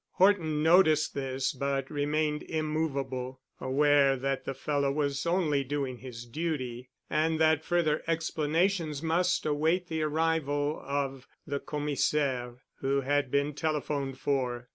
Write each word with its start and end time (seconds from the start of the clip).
Horton 0.13 0.63
noticed 0.63 1.13
this 1.13 1.53
but 1.53 1.91
remained 1.91 2.41
immovable, 2.41 3.39
aware 3.59 4.15
that 4.17 4.45
the 4.45 4.55
fellow 4.55 4.91
was 4.91 5.27
only 5.27 5.63
doing 5.63 5.99
his 5.99 6.25
duty, 6.25 6.89
and 7.07 7.37
that 7.39 7.63
further 7.63 8.01
explanations 8.07 9.03
must 9.03 9.45
await 9.45 9.89
the 9.89 10.01
arrival 10.01 10.81
of 10.83 11.27
the 11.45 11.59
Commissaire, 11.59 12.63
who 12.79 13.01
had 13.01 13.29
been 13.29 13.53
telephoned 13.53 14.17
for. 14.17 14.69